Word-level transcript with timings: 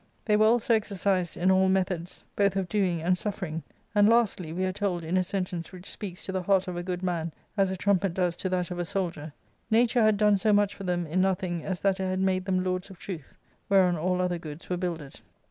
They 0.25 0.35
were 0.35 0.47
also" 0.47 0.73
exercised 0.73 1.37
in 1.37 1.51
all 1.51 1.69
methods 1.69 2.23
both 2.35 2.55
of 2.55 2.67
doing 2.67 3.03
and 3.03 3.15
suffering;" 3.15 3.61
and, 3.93 4.09
lastly, 4.09 4.51
we 4.51 4.65
are 4.65 4.73
told 4.73 5.03
in 5.03 5.15
a 5.15 5.23
sentence 5.23 5.71
which 5.71 5.87
speaks 5.91 6.25
to 6.25 6.31
the 6.31 6.41
heart 6.41 6.67
of 6.67 6.75
a 6.75 6.81
good 6.81 7.03
man 7.03 7.31
as 7.55 7.69
a 7.69 7.77
trumpet 7.77 8.15
does 8.15 8.35
to 8.37 8.49
that 8.49 8.71
of 8.71 8.79
a 8.79 8.83
soldier," 8.85 9.31
Nature 9.79 10.01
had 10.01 10.17
done 10.17 10.37
so 10.37 10.51
much 10.53 10.73
for 10.73 10.85
them 10.85 11.05
in 11.05 11.21
nothing 11.21 11.63
as 11.63 11.81
that 11.81 11.99
it 11.99 12.07
had 12.07 12.19
made 12.19 12.45
them 12.45 12.63
lords 12.63 12.89
of 12.89 12.97
Truths 12.97 13.37
whereon 13.69 13.95
all 13.95 14.23
other 14.23 14.39
goods 14.39 14.67
were 14.71 14.77
builded." 14.77 15.19